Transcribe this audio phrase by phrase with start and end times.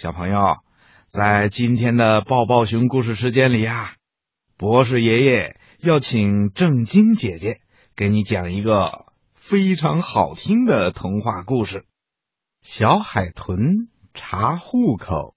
[0.00, 0.58] 小朋友，
[1.08, 3.94] 在今天的抱抱熊故事时间里呀，
[4.56, 7.56] 博士爷爷要请正晶姐姐
[7.96, 11.78] 给你讲一个非常好听的童话故事
[12.62, 15.34] 《小海豚查户口》。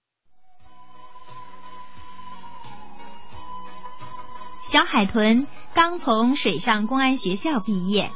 [4.61, 8.11] 小海豚刚从水上公安学校毕业，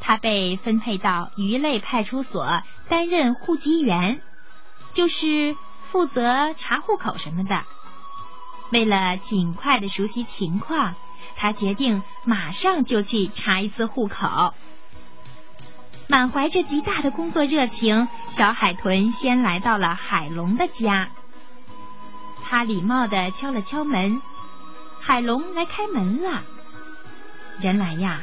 [0.00, 4.22] 他被分配到鱼类派出所担任户籍员，
[4.94, 5.54] 就是。
[5.92, 7.64] 负责查户口什么的。
[8.70, 10.94] 为了尽快的熟悉情况，
[11.36, 14.54] 他决定马上就去查一次户口。
[16.08, 21.08] 满怀着极大的工作热情，小海豚先来到了海龙的家。
[22.42, 24.22] 他礼貌的敲了敲门，
[24.98, 26.40] 海龙来开门了。
[27.60, 28.22] 原来呀，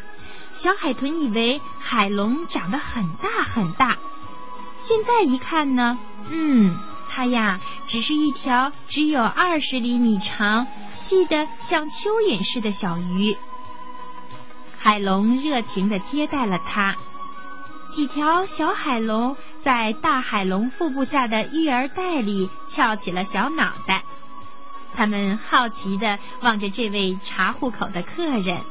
[0.50, 4.00] 小海豚以为海龙长得很大很大，
[4.78, 6.00] 现在一看呢，
[6.32, 6.76] 嗯。
[7.10, 13.36] 它呀，只是一条只有二十厘米长、细的像蚯蚓似的小鱼。
[14.78, 16.96] 海龙热情的接待了它。
[17.90, 24.04] 几条小海龙在大海龙腹部下的育儿袋里翘起了小脑袋，
[24.96, 28.62] 他们好奇的望着这位查户口的客人。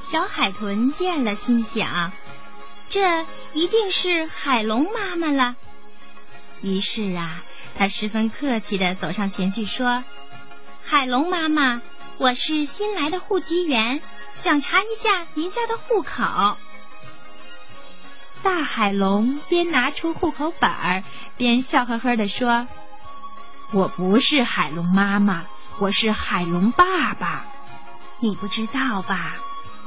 [0.00, 2.12] 小海豚见了，心想：
[2.88, 5.54] 这一定是海龙妈妈了。
[6.62, 7.42] 于是啊，
[7.76, 10.04] 他十分客气的走上前去说
[10.86, 11.82] ：“海龙妈妈，
[12.18, 14.00] 我是新来的户籍员，
[14.36, 16.56] 想查一下您家的户口。”
[18.44, 21.02] 大海龙边拿出户口本儿，
[21.36, 22.66] 边笑呵呵的说
[23.72, 25.44] ：“我不是海龙妈妈，
[25.78, 27.44] 我是海龙爸爸。
[28.20, 29.34] 你不知道吧？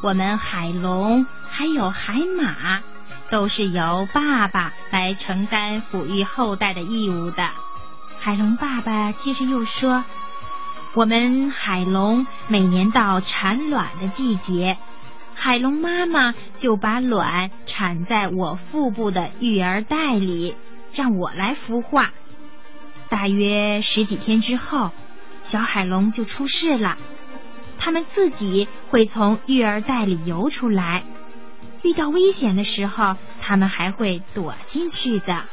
[0.02, 2.82] 我们海龙还有海马。”
[3.30, 7.50] 都是由爸爸来承担抚育后代的义务的。
[8.20, 10.04] 海龙爸爸接着又说
[10.96, 14.78] ：“我们海龙每年到产卵的季节，
[15.34, 20.56] 海龙妈妈就把卵产在我腹部的育儿袋里，
[20.94, 22.12] 让我来孵化。
[23.10, 24.92] 大约十几天之后，
[25.40, 26.96] 小海龙就出世了，
[27.78, 31.04] 它们自己会从育儿袋里游出来。”
[31.86, 35.44] 遇到危险的时候，他们还会躲进去的。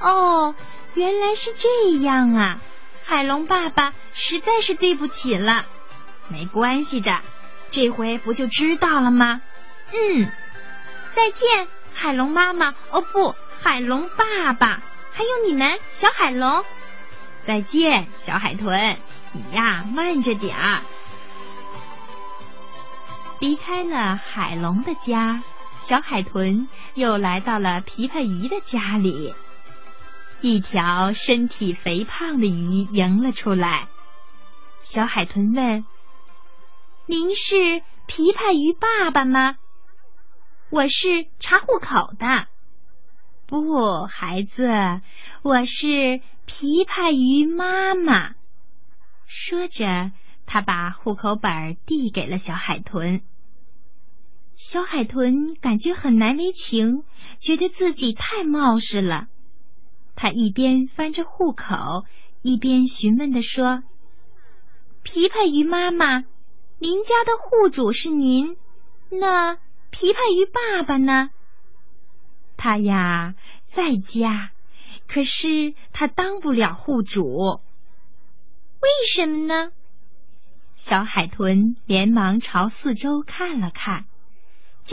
[0.00, 0.56] 哦，
[0.94, 2.60] 原来是这样啊！
[3.04, 5.66] 海龙爸爸实在是对不起了。
[6.26, 7.20] 没关系的，
[7.70, 9.40] 这回不就知道了吗？
[9.92, 10.26] 嗯，
[11.14, 12.74] 再见，海龙妈妈。
[12.90, 14.82] 哦不，海龙爸爸，
[15.12, 16.64] 还有你们小海龙。
[17.44, 18.98] 再见，小海豚。
[19.30, 20.80] 你呀，慢着点儿。
[23.42, 25.42] 离开了海龙的家，
[25.80, 29.34] 小海豚又来到了琵琶鱼的家里。
[30.40, 33.88] 一条身体肥胖的鱼迎了出来。
[34.84, 35.84] 小海豚问
[37.06, 37.56] ：“您是
[38.06, 39.56] 琵琶鱼爸爸吗
[40.70, 42.46] ？”“我是查户口的。
[43.46, 44.68] ”“不，孩子，
[45.42, 48.36] 我是琵琶鱼妈妈。”
[49.26, 50.12] 说着，
[50.46, 53.20] 他把户口本递给了小海豚。
[54.64, 57.02] 小海豚感觉很难为情，
[57.40, 59.26] 觉得自己太冒失了。
[60.14, 62.04] 他一边翻着户口，
[62.42, 63.82] 一边询问的说
[65.02, 66.20] ：“琵琶鱼妈妈，
[66.78, 68.56] 您家的户主是您，
[69.10, 69.56] 那
[69.90, 71.30] 琵琶鱼爸爸呢？”
[72.56, 73.34] 他呀，
[73.66, 74.52] 在家，
[75.08, 77.60] 可是他当不了户主。
[78.80, 79.72] 为什么呢？
[80.76, 84.06] 小海豚连忙朝四周看了看。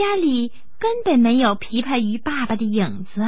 [0.00, 3.20] 家里根本没有琵琶鱼爸爸的影子！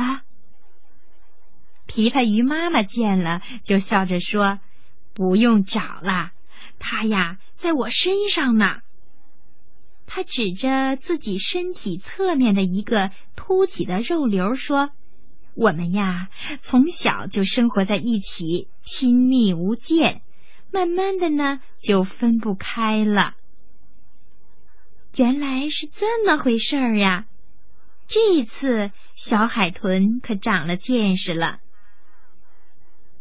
[1.87, 4.59] 琵琶鱼妈妈见了，就笑着说
[5.13, 6.31] ：“不用找了，
[6.79, 8.77] 他呀，在我身上呢。”
[10.09, 14.93] 他指着自己身体侧面的一个凸起的肉瘤说
[15.53, 16.29] ：“我们呀，
[16.59, 20.23] 从小就生活在一起，亲密无间，
[20.71, 23.35] 慢慢的呢，就分不开了。”
[25.17, 27.27] 原来是这么回事儿呀！
[28.09, 31.59] 这一次小海豚可长了见识了。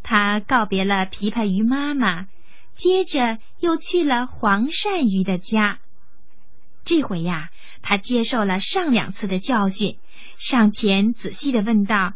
[0.01, 2.27] 他告别了琵琶鱼妈妈，
[2.71, 5.79] 接着又去了黄鳝鱼的家。
[6.85, 7.49] 这回呀，
[7.81, 9.99] 他接受了上两次的教训，
[10.37, 12.13] 上前仔细的问道：“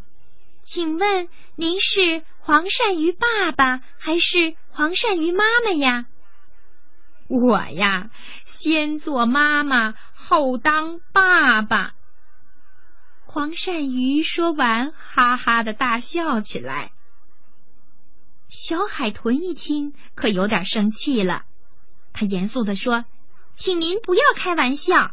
[0.63, 6.05] 请问您是黄鳝鱼爸爸还是黄鳝鱼妈妈呀？”
[7.27, 8.09] 我呀。
[8.65, 11.93] 先做妈妈，后当爸爸。
[13.23, 16.91] 黄鳝鱼说完，哈哈的大笑起来。
[18.49, 21.43] 小海豚一听，可有点生气了。
[22.11, 23.05] 他严肃地说
[23.53, 25.11] ：“请您不要开玩笑，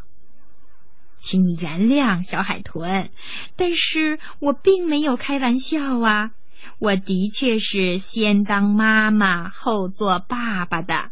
[1.18, 3.10] 请你原谅小海豚，
[3.56, 6.30] 但是我并没有开玩笑啊！
[6.78, 11.10] 我的确是先当妈妈后做爸爸的。”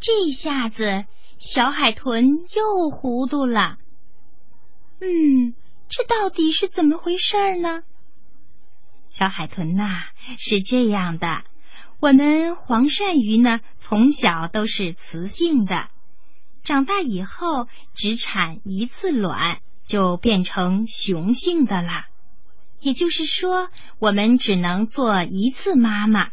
[0.00, 1.06] 这下子，
[1.38, 3.78] 小海豚又糊涂了。
[5.00, 5.54] 嗯，
[5.88, 7.82] 这到底是怎么回事呢？
[9.10, 10.04] 小海豚呐，
[10.38, 11.44] 是这样的。
[12.00, 15.88] 我们黄鳝鱼呢，从小都是雌性的，
[16.62, 22.06] 长大以后只产一次卵，就变成雄性的了。
[22.80, 23.68] 也就是说，
[23.98, 26.30] 我们只能做一次妈妈，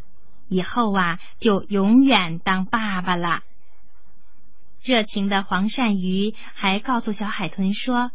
[0.49, 3.41] 以后啊，就永远当爸爸了。
[4.83, 8.11] 热情的黄鳝鱼还告诉小海豚说：“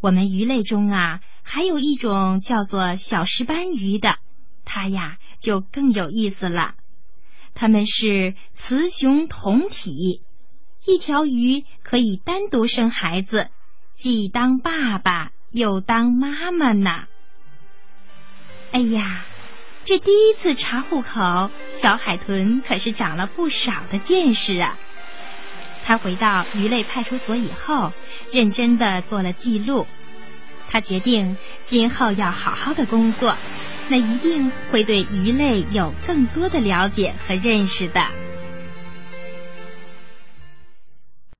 [0.00, 4.16] 我们鱼类中啊，还有一种叫做小石斑鱼的，
[4.64, 6.76] 它呀就更有意思了。”
[7.52, 10.22] 它们是雌雄同体，
[10.86, 13.50] 一条鱼可以单独生孩子，
[13.92, 17.04] 既当爸爸又当妈妈呢。
[18.70, 19.24] 哎呀，
[19.84, 24.78] 这第一次查户口，小海豚可是长了不少的见识啊！
[25.88, 27.94] 他回到鱼类派出所以后，
[28.30, 29.86] 认真的做了记录。
[30.68, 33.34] 他决定今后要好好的工作。
[33.88, 38.02] 那一定会对鱼类有更多的了解和认识的。